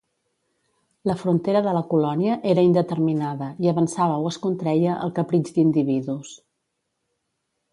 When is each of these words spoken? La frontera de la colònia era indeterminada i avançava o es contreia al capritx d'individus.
La 1.09 1.15
frontera 1.17 1.61
de 1.67 1.73
la 1.77 1.83
colònia 1.91 2.37
era 2.53 2.63
indeterminada 2.69 3.49
i 3.67 3.71
avançava 3.73 4.17
o 4.25 4.31
es 4.31 4.41
contreia 4.47 4.97
al 5.05 5.15
capritx 5.21 5.55
d'individus. 5.59 6.33